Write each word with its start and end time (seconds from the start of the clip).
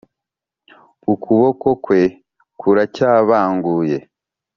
ukuboko 1.13 1.69
kwe 1.83 2.01
kuracyabanguye. 2.59 3.97